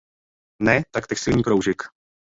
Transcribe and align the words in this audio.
Ne 0.59 0.83
tak 0.91 1.07
textilní 1.07 1.43
kroužek. 1.43 1.81